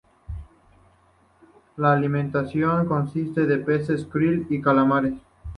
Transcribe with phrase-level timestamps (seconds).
[1.77, 5.13] La alimentación consiste de peces, kril y calamares.